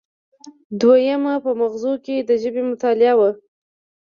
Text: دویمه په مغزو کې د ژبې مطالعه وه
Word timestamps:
دویمه 0.79 1.33
په 1.45 1.51
مغزو 1.59 1.93
کې 2.05 2.15
د 2.19 2.29
ژبې 2.41 2.61
مطالعه 2.71 3.13
وه 3.19 3.29